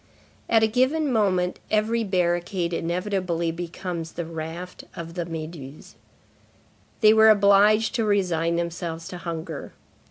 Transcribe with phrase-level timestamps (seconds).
[0.49, 5.93] At a given moment, every barricade inevitably becomes the raft of la Méduse.
[7.01, 9.73] They were obliged to resign themselves to hunger.